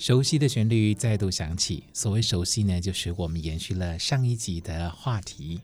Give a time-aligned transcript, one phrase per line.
[0.00, 1.84] 熟悉的旋律再度响起。
[1.92, 5.60] 所谓熟悉呢，就是我们延续了上一集的话题。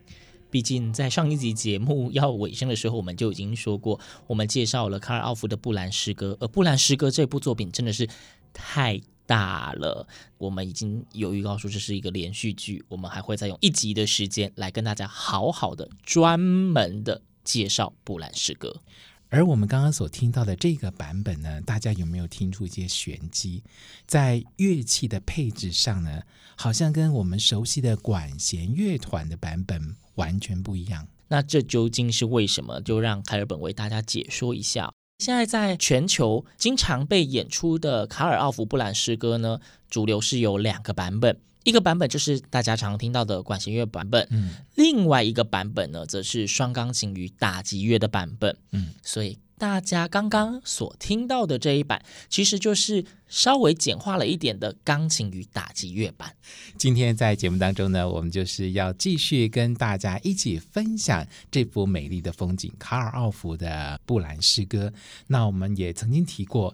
[0.51, 8.07] 毕竟在上一集节目要尾声的时候，我们就已经说过，我们介绍了卡尔奥夫的《布兰诗歌》，而《布兰诗歌》这部作品真的是
[8.52, 10.07] 太大了。
[10.37, 18.82] 我们已经有预告说这是一个连续剧，我们还会再用一集的时间来跟大家好好的专门的介绍《布兰诗歌》。
[19.29, 23.63] 而我们刚刚所听到的这个版本呢，大家有没有听出一些玄机？
[24.07, 26.23] 在乐器的配置上呢，
[26.55, 31.09] 好像跟我们熟悉的管弦乐团的版本完全不一样。
[31.29, 32.80] 那这究竟是为什么？
[32.80, 34.93] 就让凯尔本为大家解说一下。
[35.19, 39.59] 现在在全球经常被演出的卡尔奥弗布兰诗歌呢，
[39.91, 41.41] 主流是有两个版本。
[41.67, 56.33] 一个版本就是大家常听到的管弦乐版本，嗯，另外一个版本呢，则是双钢琴与打击乐的版本，嗯，所以大家刚刚所听到的这一版，其实就是稍微简化了一点的钢琴与打击乐版。
[56.79, 64.93] 今天在节目当中呢，我们就是要继续跟大家一起分享这幅美丽的风景——卡尔奥弗的布兰诗歌。
[65.27, 66.72] 那我们也曾经提过。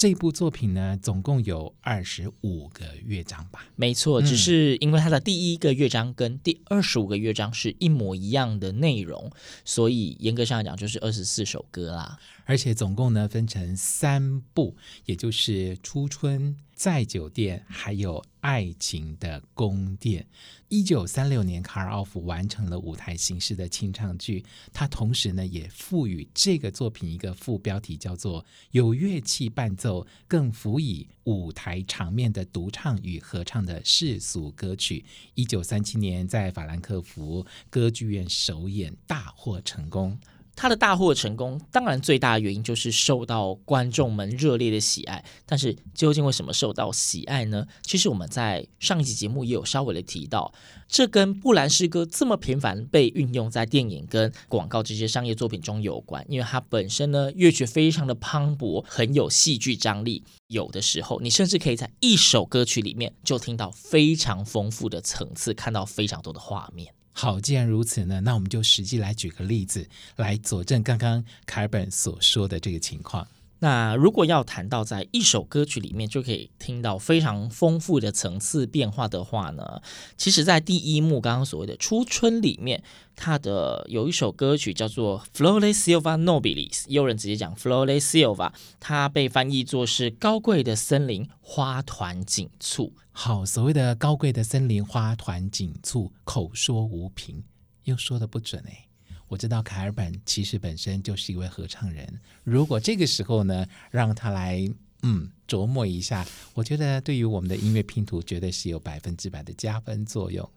[0.00, 3.66] 这部作品呢，总共有二十五个乐章吧？
[3.76, 9.30] 没错，只是因为它的第一个乐章跟第二十五个乐章是一模一样的内容，
[9.62, 12.18] 所以严格上来讲就是二十四首歌啦。
[12.50, 16.52] 而且总共呢分成三部，也就是《初春》。
[16.74, 20.26] 在酒店，还有爱情的宫殿。
[20.68, 24.44] 一九三六年，卡尔奥夫完成了舞台形式的清唱剧。
[24.72, 35.04] 他同时呢，也赋予这个作品一个副标题，叫做“有乐器伴奏，更辅以舞台场面的独唱与合唱的世俗歌曲”。
[35.36, 40.18] 一九三七年，在法兰克福歌剧院首演，大获成功。
[40.60, 45.24] 他的大获成功，当然最大的原因就是受到观众们热烈的喜爱。
[45.46, 47.66] 但是究竟为什么受到喜爱呢？
[47.80, 50.52] 其实我们在上一集节目也有稍微的提到，
[50.86, 56.22] 这跟布兰诗歌这么频繁被运用在电影跟广告这些商业作品中有关。
[56.28, 60.22] 因为它本身呢，乐曲非常的磅礴，很有戏剧张力。
[60.48, 66.92] 有的时候，你甚至可以在一首歌曲里面就听到非常丰富的层次，看到非常多的画面。
[67.12, 73.26] 好，既然如此呢，那我们就实际来举个例子来佐证刚刚凯尔本所说的这个情况。
[73.62, 79.82] 那如果要谈到在一首歌曲里面就可以听到非常丰富的层次变化的话呢，
[80.16, 82.82] 其实，在第一幕刚刚所谓的初春里面，
[83.14, 92.94] 它的有一首歌曲叫做 Flores Silva Nobilis，有人直接讲 Flores Silva，它被翻译作是高贵的森林花团锦簇。
[93.22, 97.44] 好，所谓的高贵的森林花团锦簇，口说无凭，
[97.84, 98.88] 又说的不准哎。
[99.28, 104.66] 我知道凯尔本其实本身就是一位合唱人，如果这个时候呢，让他来
[105.02, 110.50] 嗯琢磨一下，我觉得对于我们的音乐拼图绝对是有百分之百的加分作用。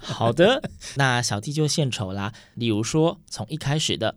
[0.00, 2.34] 好的，那小弟就献丑啦。
[2.56, 4.14] 例如说，从一开始的。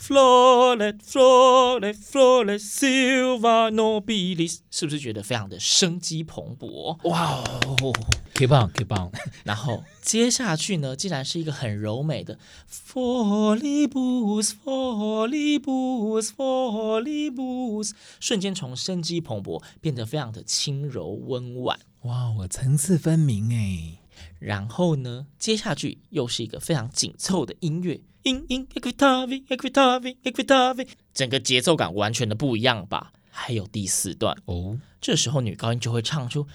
[0.00, 6.96] Flores, Flores, Flores, Silva Nobilis，是不是觉得非常的生机蓬勃？
[7.08, 7.92] 哇哦
[8.34, 9.12] ，keep on, keep on。
[9.44, 21.78] 然后接下去呢，竟然是一个很柔美的 Foliibus, Foliibus, Foliibus，瞬间从生机蓬勃变得非常的轻柔温婉。
[22.02, 23.99] 哇，我层次分明哎。
[24.40, 28.00] 然后呢，接下去又是一个非常紧凑的音乐。
[28.24, 33.12] 音音 equitavi equitavi equitavi 整个节奏感完全的不一样吧？
[33.30, 36.46] 还有第四段哦，这时候女高音就会唱出。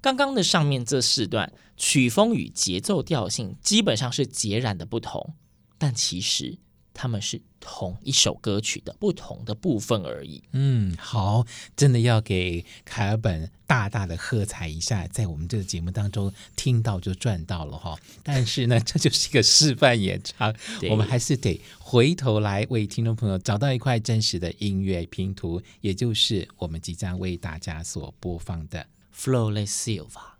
[0.00, 5.34] 刚刚的上面这四段曲风与节奏调性基本上是截然的不同，
[5.78, 6.58] 但其实
[6.94, 10.42] 他们是同一首歌曲的不同的部分而已。
[10.52, 11.44] 嗯，好，
[11.76, 17.98] 真的要给凯尔本大大的喝彩一下，在我们这个节目当中听到就赚到了哈。
[18.22, 20.54] 但是呢，这就是一个示范演唱，
[20.88, 28.86] 我们还是得回头来为听众朋友找到一块真实的音乐拼图，也就是我们即将为大家所播放的
[29.18, 30.34] 《Flawless Silva》。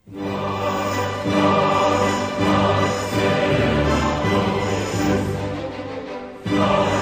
[6.70, 6.93] Lord.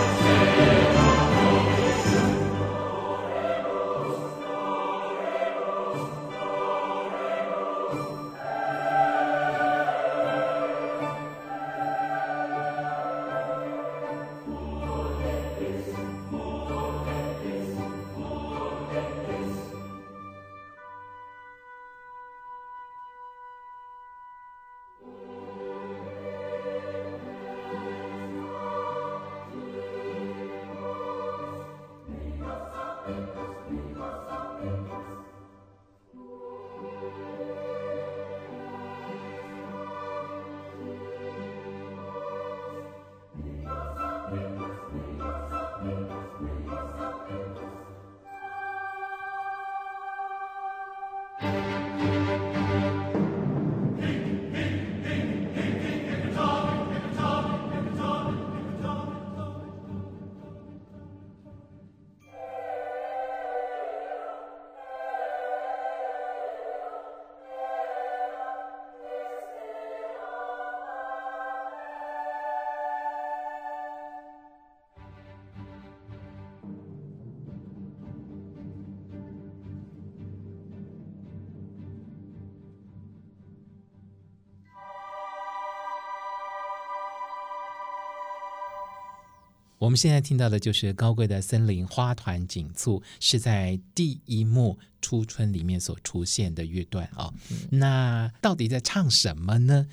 [89.83, 97.35] 我们现在听到的就是高贵的森林花团锦簇，是在第一幕初春里面所出现的乐段啊、哦。
[97.69, 99.89] 那到底在唱什么呢？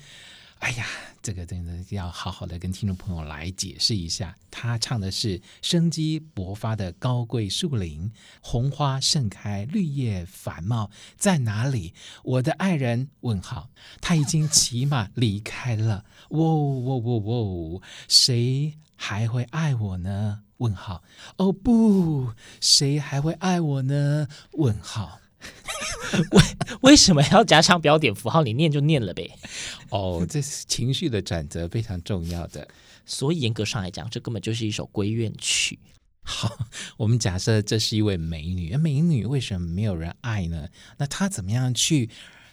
[0.60, 0.86] 哎呀，
[1.22, 4.36] 这个真的要好好的跟听众朋友来解释一下。
[4.50, 11.94] 他唱的是生机勃发的高贵树林，红花盛开，绿叶繁茂，在哪里？
[12.22, 13.08] 我的爱人？
[13.20, 13.70] 问号，
[14.00, 16.04] 他已经骑马离开了。
[16.28, 18.74] 喔喔喔喔，谁？
[19.02, 20.42] 还会爱我呢？
[20.58, 21.02] 问号
[21.38, 24.28] 哦不，谁还会爱我呢？
[24.52, 25.18] 问号，
[26.32, 26.42] 为
[26.82, 28.42] 为什么要加上标点符号？
[28.42, 29.30] 你念就念了呗。
[29.90, 32.66] 哦，这是情绪的转折，非常重要的。
[33.06, 35.78] 所以严格上来讲，这根本就是一首闺怨曲。
[36.22, 36.66] 好，
[36.96, 40.68] 我们假设这是一位美女，美女为什么没有人爱呢？
[40.98, 42.10] 那她怎么样去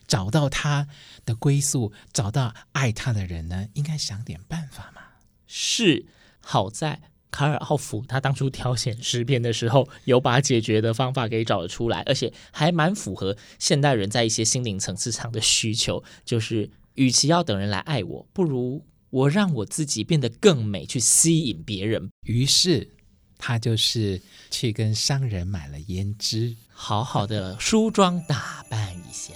[0.08, 0.88] 找到她
[1.26, 3.68] 的归宿，找到爱她的人呢？
[3.74, 5.02] 应该想点办法嘛。
[5.46, 6.08] 是。
[6.40, 16.04] 好在卡尔奥夫他当初挑选诗篇的时候，有把解决的方法给找了出来，而且还蛮符合现代人在一些心灵层次上的需求。
[16.24, 22.10] 就是，与其要等人来爱我，不如我让我自己变得更美，去吸引别人。
[22.26, 22.90] 于是，
[23.38, 29.34] 他就是去跟商人买了胭脂，好好的梳妆打扮一下。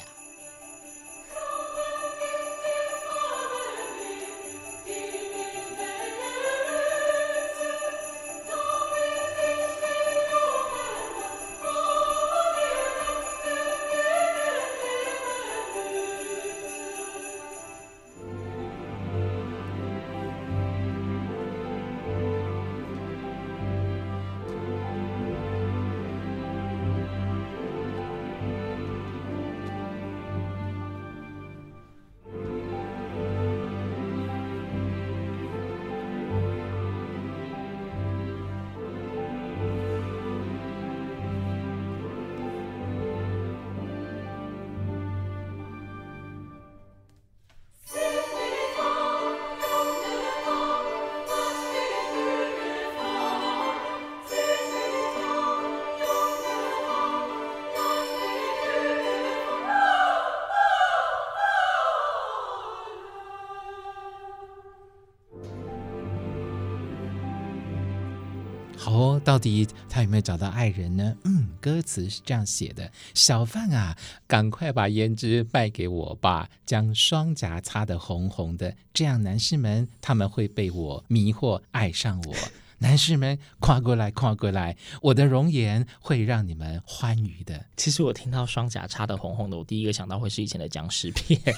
[68.83, 71.15] 好哦，到底他有没有找到爱人呢？
[71.25, 73.95] 嗯，歌词是这样写的：小贩啊，
[74.25, 82.35] 赶快把胭脂卖给我吧，将双颊擦得红红的，这样男士们他们会被我迷惑，爱上我。
[82.81, 87.67] 男士们跨过来，跨过来，我的容颜会让你们欢愉的。
[87.77, 91.39] 其实我听到双颊擦得红红的，我第一个想到会是以前的僵尸片。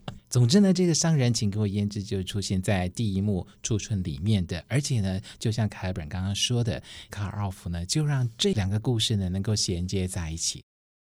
[0.30, 10.62] 总之呢，这个商人请给我胭脂就出现在第一幕驻春里面的，而且呢，就像凯尔本刚刚说的，卡尔奥弗呢就让这两个故事呢能够衔接在一起。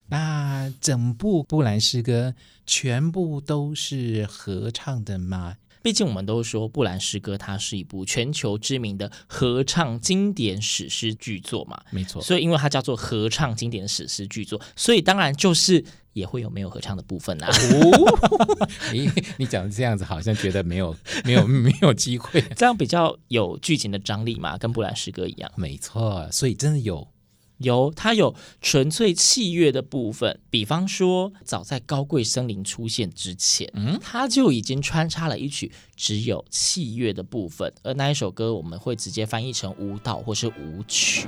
[0.09, 2.33] 那整部布兰诗歌
[2.65, 5.57] 全部都是合唱的吗？
[5.83, 12.21] 毕竟我们都说布兰诗歌它是一部全球知名的合唱经典史诗巨作嘛，没错。
[12.21, 17.47] 所以因为它叫做合唱经典史诗巨作，所以当然就是也会有没有合唱的部分啊。
[17.47, 25.51] 哦， 你你讲的这样子，好像觉得没有 没有没有机会，这样比较有剧情的张力嘛，跟布兰诗歌一样。
[25.55, 27.07] 没错，所以真的有。
[27.63, 41.27] 有，它有纯粹器乐的部分，比方说，早在高贵森林出现之前，嗯，它就已经穿插了一曲只有器乐的部分，而那一首歌我们会直接翻译成舞蹈或是舞曲。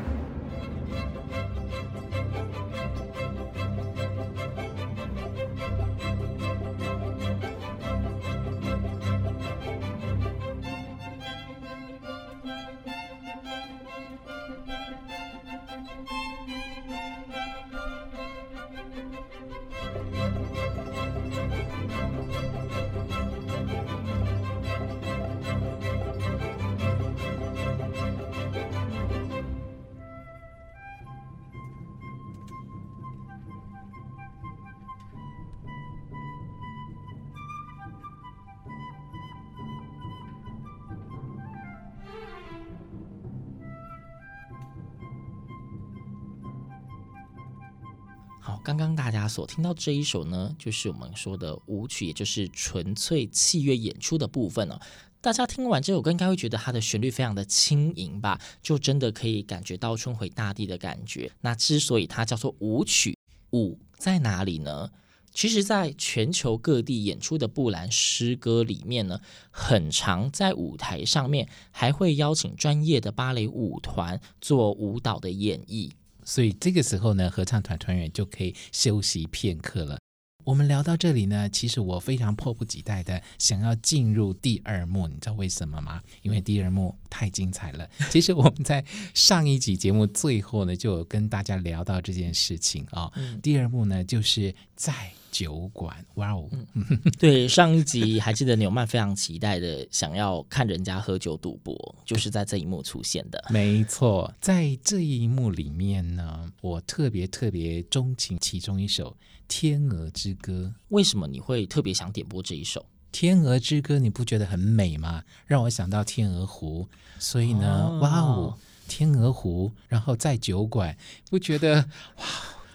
[48.63, 54.79] 刚刚大家所听到这一首呢，就是我们说的舞曲，也就是纯粹器乐演出的部分哦。
[55.19, 58.39] 大家听完这首歌，应该会觉得它的旋律非常的轻盈吧？
[58.61, 61.29] 就真的可以感觉到春回大地的感觉。
[61.41, 63.17] 那之所以它叫做舞曲，
[63.51, 64.89] 舞在哪里呢？
[65.33, 75.91] 其实，在全球各地演出的布兰诗歌里面呢，很常在舞台上面还会邀请专业的芭蕾舞团做舞蹈的演绎。
[76.25, 79.99] 所以这个时候呢，合唱团团员就可以休息片刻了。
[80.43, 86.01] 我们聊到这里呢，其实我非常迫不及待的想要进入第二幕，你知道为什么吗？
[86.21, 87.89] 因为第二幕太精彩了。
[88.09, 88.83] 其实我们在
[89.13, 93.11] 上一集节目最后呢，就有跟大家聊到这件事情啊、哦。
[93.15, 94.93] 嗯、第二幕呢，就是在
[95.31, 96.05] 酒馆。
[96.15, 96.85] 哇哦，嗯、
[97.17, 103.43] 对，上一集还记得纽曼非常期待的想要看人家喝酒赌博，就是在这一幕出现的。
[103.49, 109.15] 没错，在这一幕里面呢，我特别特别钟情其中一首。
[109.55, 112.81] 《天鹅之歌》，为什么你会特别想点播这一首
[113.11, 113.97] 《天鹅之歌》？
[113.99, 115.23] 你不觉得很美吗？
[115.45, 116.87] 让我想到天鹅湖，
[117.19, 118.57] 所以呢，哦哇哦，
[118.87, 120.97] 天鹅湖，然后在酒馆，
[121.29, 122.25] 不觉得哇？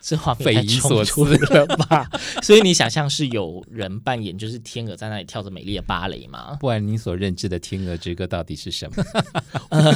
[0.00, 1.24] 这话匪夷所思
[1.54, 2.08] 了吧？
[2.42, 6.56] 所以你想象是有人扮演就是天鹅在那里跳着美丽的芭蕾吗？
[6.60, 9.04] 不然你所认知的《天鹅之歌》到底是什么？
[9.70, 9.92] 呃，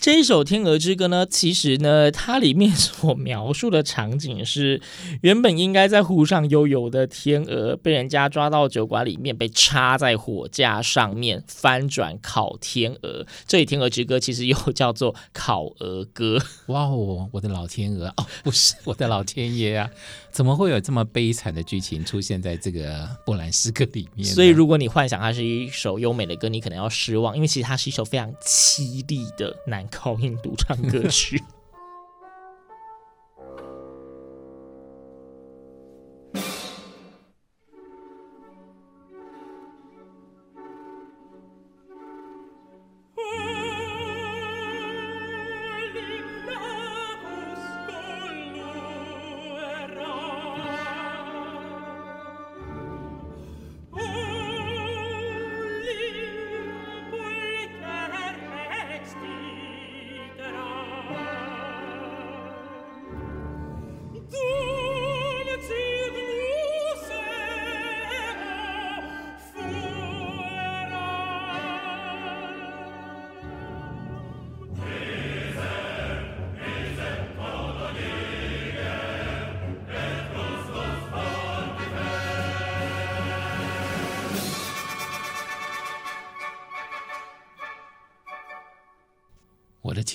[0.00, 4.80] 这一首《天鹅之歌》呢，其实呢，它里面所描述的场景是，
[5.22, 13.26] 原本应该在湖上悠游的天鹅，被人家抓到酒馆里面，被插在火架上面翻转烤天鹅。
[13.46, 16.38] 这里《天鹅之歌》其实又叫做烤鹅歌。
[16.66, 19.43] 哇哦，我的老天鹅哦，不是我的老天。
[19.44, 19.90] 天爷啊，
[20.30, 24.26] 怎么会有这么悲惨的剧情出现在这个波兰诗歌里面？
[24.26, 31.42] 所以，如果你幻想它是一首优美的歌，你可能要失望，因为其实它是一首非常凄厉的男高音独唱歌曲。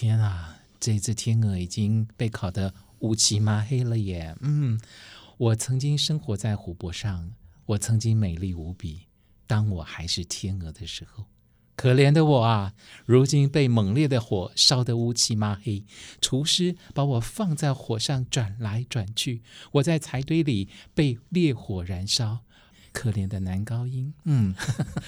[0.01, 4.33] 天啊，这只天鹅已经被烤得乌漆嘛黑了耶！
[4.39, 4.79] 嗯，
[5.35, 7.33] 我曾经生活在湖泊上，
[7.65, 9.07] 我曾经美丽无比。
[9.45, 11.25] 当我还是天鹅的时候，
[11.75, 12.75] 可怜的我啊，
[13.05, 15.83] 如今被猛烈的火烧得乌漆嘛黑。
[16.21, 19.41] 厨师把我放在火上转来转去，
[19.73, 22.45] 我在柴堆里被烈火燃烧。
[22.91, 24.53] 可怜的男高音，嗯，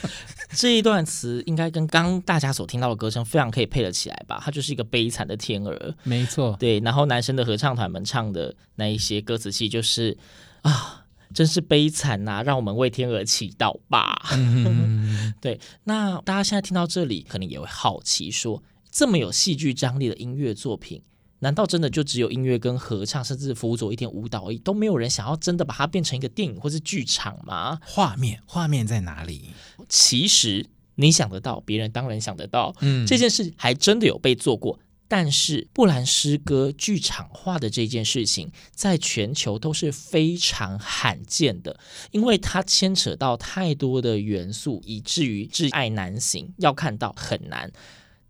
[0.56, 4.42] 这一段词应该跟刚大家所听到的歌声非常可以配得起来吧？
[4.44, 6.80] 它就是一个悲惨的天鹅，没错，对。
[6.80, 10.18] 然后男生的合唱团们唱的那一些歌词，其实就是
[10.62, 14.30] 啊，真是悲惨呐、啊，让我们为天鹅祈祷吧。
[14.34, 15.60] 嗯、 对。
[15.84, 18.62] 那大家现在听到这里，可能也会好奇说，
[18.92, 21.02] 这么有戏剧张力的音乐作品。
[21.42, 27.80] 难道真的就只有音乐跟合唱，甚至辅佐一点舞蹈而已，都没有人想要真的把它变成一个电影或是剧场吗？
[27.84, 29.52] 画面，画面在哪里？
[29.90, 32.74] 其实你想得到，别人当然想得到。
[32.82, 34.80] 嗯，这件事还真的有被做过。
[35.08, 41.78] 但是布兰诗歌剧场化的这件事情，在全球都是非常罕见的，
[42.12, 47.70] 因为它牵扯到太多的元素，以至于至爱难行，要看到很难。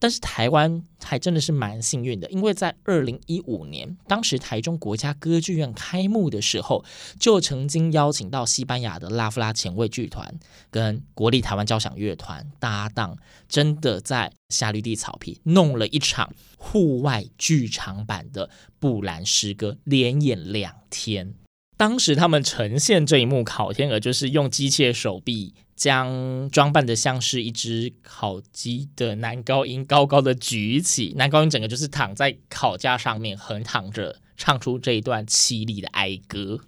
[0.02, 6.84] 但是台湾还真的是蛮幸运的，因为在二零一五年，当时台中国家歌剧院开幕的时候，
[7.20, 10.40] 就曾经邀请到西班牙的拉夫拉前卫剧团
[10.72, 13.16] 跟国立台湾交响乐团搭档，
[13.48, 21.36] 真的在夏绿蒂草皮弄了一场户外剧场版的布兰诗歌，连演两天。
[21.82, 25.56] 当时他们呈现这一幕烤天鹅，就是用机械手臂。
[25.76, 36.60] 将装扮的像是一只烤鸡的男高音高高的举起，男高音整个就是躺在烤架上面横躺着，唱出这一段凄厉的哀歌。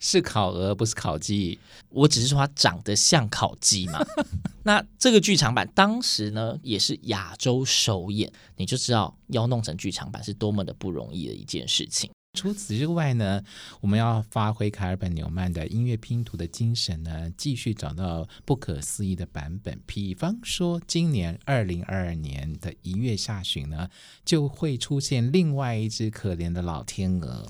[0.00, 1.60] 是烤鹅，不是烤鸡。
[1.90, 4.04] 我只是说它长得像烤鸡嘛。
[4.64, 12.10] 那这个剧场版当时呢，也是亚洲首演，你就知道要弄成剧场版是多么的不容易的一件事情。
[12.36, 13.42] 除此之外呢，
[13.80, 19.80] 我们要发挥卡尔本纽曼的音乐拼图的精神呢，继续找到不可思议的版本。
[19.86, 23.88] 比方说，今年二零二二年的一月下旬呢，
[24.24, 27.48] 就会出现另外一只可怜的老天鹅。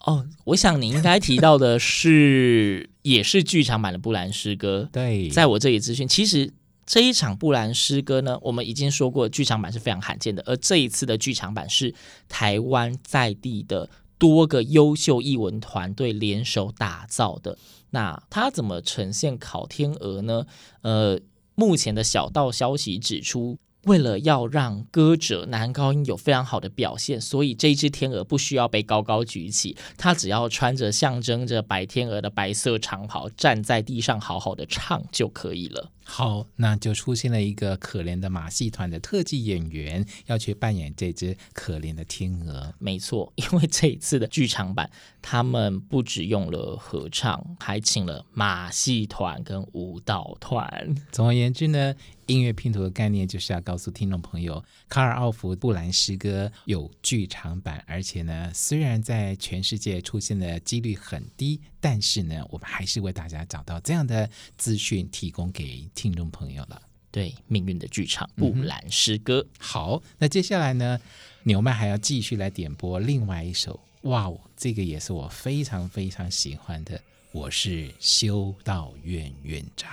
[0.00, 4.88] 哦，我想你应该提到的是， 也是剧场版的布兰诗歌。
[4.90, 6.50] 对，在我这里资讯，其实
[6.88, 11.94] 这一场布兰诗歌呢，我们已经说过，剧场版是非常罕见的，而这一次的剧场版是
[12.28, 13.90] 台湾在地的。
[14.18, 17.56] 多个优秀艺文团队联手打造的，
[17.90, 20.44] 那它怎么呈现烤天鹅呢？
[20.80, 21.20] 呃，
[21.54, 35.90] 目前的小道消息指出，为了要让歌者男高音有非常好的表现，所以这只天鹅不需要被高高举起，它只要穿着象征着白天鹅的白色长袍，站在地上好好的唱就可以了。
[36.04, 42.72] 好，那就出现了一个可怜的马戏团的特技演员要去扮演这只可怜的天鹅。
[42.78, 50.94] 没错，因为这一次的剧场版，他们不只用了合唱，还请了马戏团跟舞蹈团。
[51.12, 51.94] 总而言之呢，
[52.28, 65.88] 音乐拼图的概念就是要告诉听众朋友，卡尔奥弗布兰诗歌有剧场版，而且呢，虽然在全世界出现的几率很低，但是呢，我们还是为大家找到这样的资讯，提供给。
[65.94, 69.48] 听众朋友了，对命运的剧场布兰诗歌、嗯。
[69.58, 71.00] 好，那接下来呢，
[71.44, 77.00] 纽曼还要继续来点播另外一首，哇哦，这个也是我非常非常喜欢的。
[77.32, 79.90] 我是修道院院长。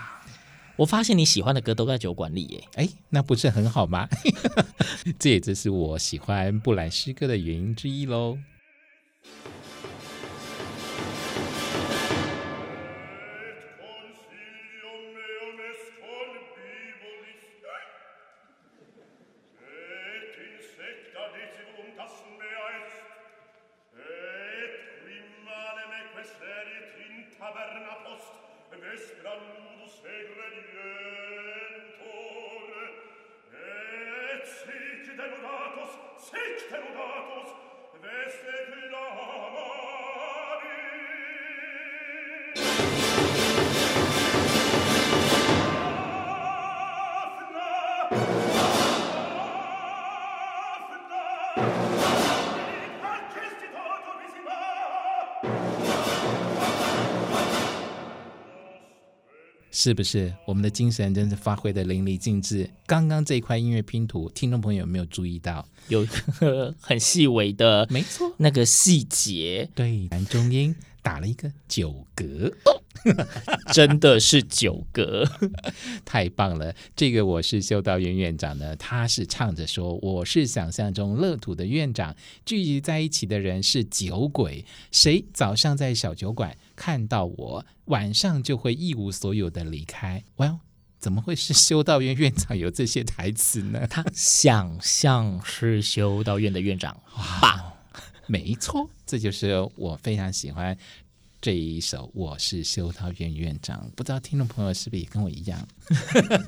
[0.78, 4.08] 我发现你喜欢的歌都在酒馆里耶，哎，那不是很好吗？
[5.18, 8.38] 这也就是我喜欢布兰诗歌的原因之一喽。
[59.86, 60.34] 是不是？
[60.48, 62.68] 我们的精神真是发挥的淋漓尽致？
[62.88, 65.64] 刚刚这一块音乐拼图，听众朋友有没有注意到？
[65.90, 72.52] 有一个很细微的， 没错，那个细节，对，男中音打了一个九格。
[73.72, 75.24] 真的是九格，
[76.04, 76.74] 太棒了！
[76.96, 85.24] 这个我是修道院院长呢，他是唱着说：“我是想象中乐土的院长，聚集在一起的人是酒鬼，谁？
[85.32, 90.60] 早上在小酒馆看到我，晚上就会一无所有的离开。” Well，
[91.00, 93.88] 怎么会是修道院院长有这些台词呢？
[93.88, 97.02] 他想象是修道院的院长，
[97.42, 97.76] 吧，
[98.28, 100.78] 没错，这就是我非常喜欢。
[101.42, 105.68] 这一首《我是修道院院长》，不知道听众朋友是不是也跟我一样？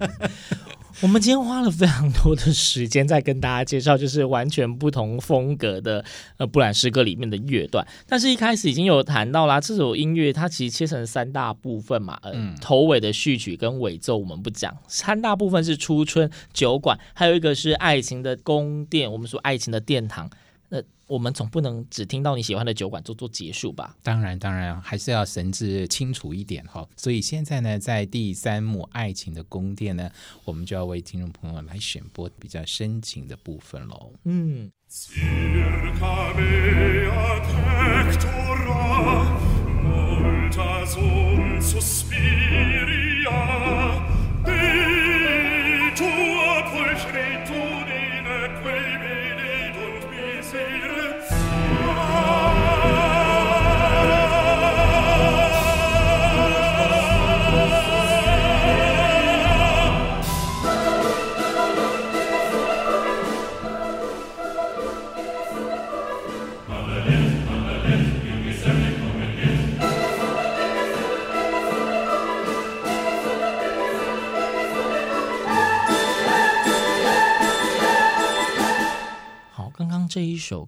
[1.02, 6.04] 我们今天花了非常多的时间在跟大家介绍，就是完全不同风格的
[6.38, 7.86] 呃布兰诗歌里面的乐段。
[8.08, 19.12] 但是，一开始已经有谈到啦，这首音乐它其实切成三大部分嘛，呃，嗯、头尾的序曲跟尾奏我们不讲，三大部分是初春、酒馆，还有一个是爱情的宫殿。
[19.12, 20.28] 我们说爱情的殿堂。
[20.70, 23.96] 那我们总不能只听到你喜欢的酒馆做做结束吧？
[24.04, 26.86] 当然，当然还是要神志清楚一点哈。
[26.98, 30.12] 所以现在呢，在第三幕《爱情的宫殿》呢，
[30.44, 34.12] 我们就要为听众朋友来选播比较深情的部分喽。
[34.26, 34.70] 嗯。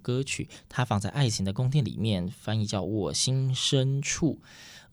[0.10, 4.39] 歌曲，它放在《爱情的宫殿》里面，翻译叫《我心深处》。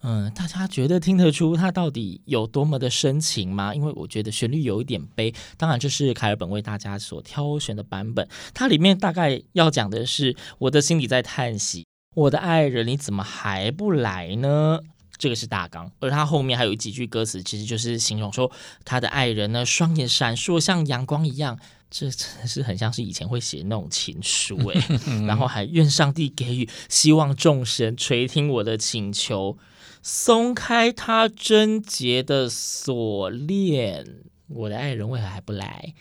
[0.02, 3.74] 嗯，大家觉得听得出它到底有多么的深情吗？
[3.74, 5.34] 因为我觉得旋律有一点悲。
[5.56, 8.28] 当然，这是凯尔本为大家所挑选的版本。
[8.52, 14.80] 它里面大概要讲的是，我的心里在叹息，我的爱人，你怎么还不来呢？
[15.18, 18.50] 这个是大纲，而他后面还有几句歌词，其实就是形容说
[18.84, 21.58] 他的爱人呢，双眼闪烁像阳光一样。
[21.88, 24.80] 这真的是很像是以前会写那种情书诶，
[25.24, 29.56] 然后还愿上帝给予，希望众神垂听我的请求，
[30.02, 34.04] 松开他贞洁的锁链。
[34.48, 35.94] 我的爱人为何还不来？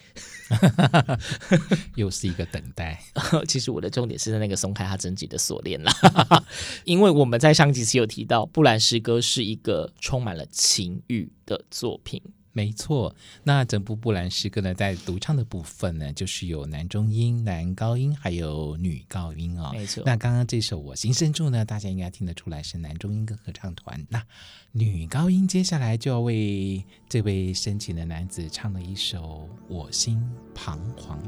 [1.95, 3.01] 又是一个等待。
[3.47, 5.91] 其实我的重点是在那个松开他整集的锁链啦，
[6.85, 12.21] 因为我们在上几期有提到，布兰诗歌是一个充满了情欲的作品。
[12.55, 13.13] 没错，
[13.43, 19.71] 那整部布兰诗歌呢，在独唱的部分呢，就是有男中音、男高音，还有女高音哦。
[19.73, 24.01] 没错，那刚刚这首《我心深处》呢，大家应该听得出来是男中音跟合唱团。
[24.09, 24.23] 那
[24.71, 31.21] 女高音接下来就要为这位深情的男子唱了一首《我心彷徨》。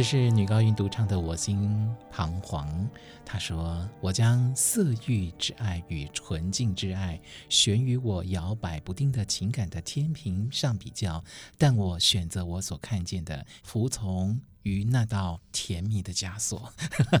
[0.00, 2.66] 这是女高音独唱的《我心彷徨》。
[3.22, 11.22] 她说：“我将色欲之爱与纯净之爱悬于我摇摆不定的情感的天平上比较，
[11.58, 16.72] 但我选择我所看见的，服从。”于那道甜蜜的枷锁，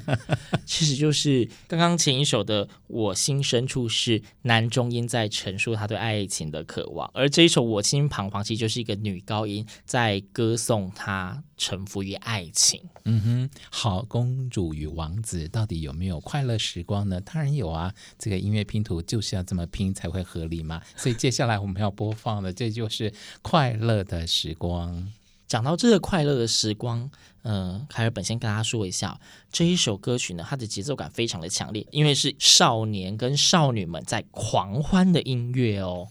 [0.66, 12.82] 其实就是刚刚前一首的《我心深处》是男中音在陈述他对爱情的渴望，而这一首《我心彷徨》其实就是一个女高音在歌颂他臣服于爱情。
[13.04, 17.20] 嗯哼，好，公主与王子到底有没有快乐时光呢？
[17.20, 20.82] 当然有啊，这个音乐拼图就是要这么拼才会合理嘛。
[20.94, 25.10] 所以接下来我们要播放的，这就是快乐的时光。
[25.50, 27.10] 讲到这个快乐的时光，
[27.42, 29.18] 嗯、凯尔本先跟大家说一下，
[29.50, 36.06] 这一首歌曲呢，它的节奏感非常的强烈，因为是少年跟少女们在狂欢的音乐哦。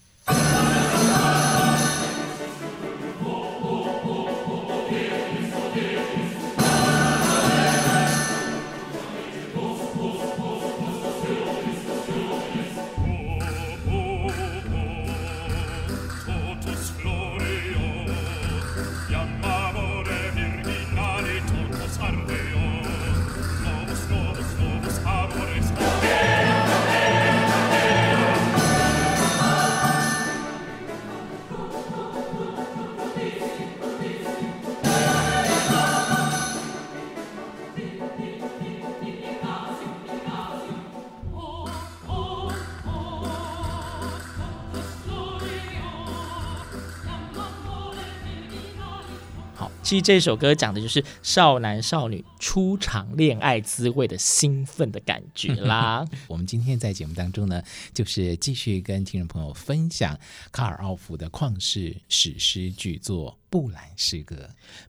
[49.89, 56.05] 其实这首歌讲的就是少男少女初尝恋爱滋味的兴奋的感觉啦。
[56.29, 57.59] 我们今天在节目当中呢，
[57.91, 60.15] 就是继续跟听众朋友分享
[60.51, 64.35] 卡尔奥弗的旷世史诗巨作《布兰诗歌》。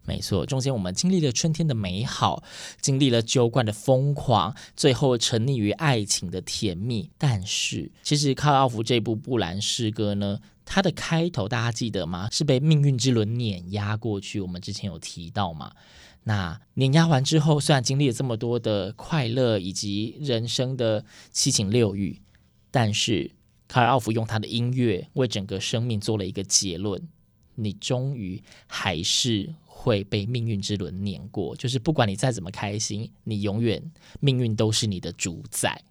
[0.04, 2.44] 没错，中间我们经历了春天的美好，
[2.82, 7.08] 经历了酒馆的疯狂，最后沉溺于爱情的甜蜜。
[7.16, 10.40] 但是，其实卡尔奥弗这部《布兰诗歌》呢，
[10.72, 12.28] 它的开头大家记得吗？
[12.30, 14.40] 是被命运之轮碾压过去。
[14.40, 15.72] 我们之前有提到嘛？
[16.22, 22.20] 那碾压完之后，虽然经历了这么多的快乐以及人生的七情六欲，
[22.70, 23.32] 但是
[23.66, 27.02] 卡尔奥弗用他的音乐为整个生命做了一个结论：
[27.56, 31.56] 你终于还是会被命运之轮碾过。
[31.56, 33.82] 就是不管你再怎么开心，你永远
[34.20, 35.82] 命运都是你的主宰。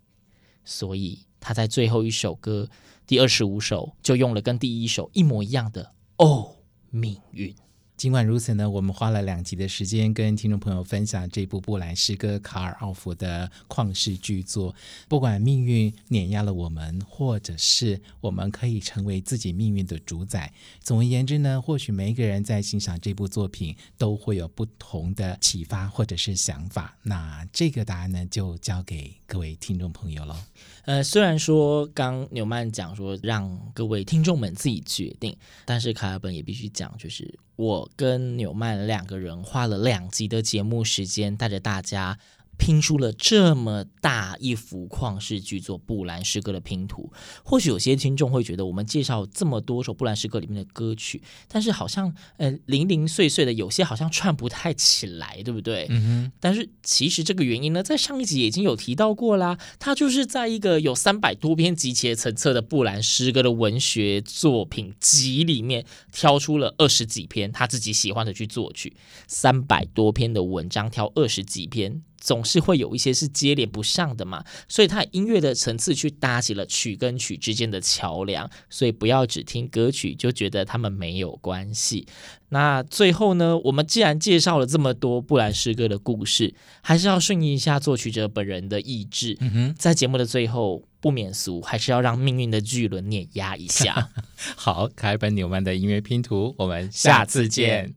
[0.63, 2.69] 所以他在最后一首歌
[3.09, 6.57] 第二十五首就用了跟第一首一模一样的“哦，
[6.91, 7.55] 命运”。
[7.97, 14.73] 尽管如此呢，我们花了两集的时间跟听众朋友分享这部布兰诗歌卡尔奥弗的旷世巨作。
[15.09, 20.53] 不管命运碾压了我们，或者是我们可以成为自己命运的主宰。
[20.79, 26.95] 总而言之呢，或许每一个人在欣赏这部作品都会有不同的启发或者是想法。
[27.03, 30.41] 那这个答案呢，就交给各位听众朋友了。
[30.89, 42.17] 呃，虽然说刚纽曼讲说让各位听众们自己决定，但是卡尔本也必须讲，就是我跟纽曼两个人花了两集的节目时间，带着大家。
[42.59, 47.11] 拼出了这么大一幅旷世巨作《布兰诗歌》的拼图，
[47.43, 55.87] 或许有些听众会觉得，我们介绍这么多首《布兰诗歌》里面的歌曲，但是好像呃零零碎碎的，有些好像串不太起来，对不对？
[55.89, 56.31] 嗯哼。
[56.39, 72.03] 但是其实这个原因呢，在上一集已经有提到过啦，它就是在一个有三百多篇集结成册的《布兰诗歌》的文学作品集里面，挑出了二十几篇他自己喜欢的去作曲，三百多篇的文章挑二十几篇。
[72.19, 82.07] 总是会有一些是接连不上的嘛，所以他音乐的层次去搭起了曲跟曲之间的桥梁，所以不要只听歌曲就觉得他们没有关系。
[82.51, 89.37] 那最后呢，我们既然介绍了这么多布兰诗歌的故事，还是要顺应一下作曲者本人的意志。
[89.77, 94.09] 在节目的最后不免俗，还是要让命运的巨轮碾压一下。
[94.57, 97.93] 好，凯本纽曼的音乐拼图，我们下次见。